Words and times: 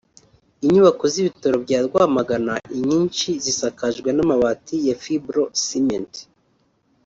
Inyubako 0.65 1.03
z’ibitaro 1.13 1.55
bya 1.65 1.79
Rwamagana 1.87 2.53
inyinshi 2.77 3.27
zisakajwe 3.43 4.07
amabati 4.23 4.75
ya 4.87 4.95
Fibro 5.03 5.43
Ciment 5.63 6.13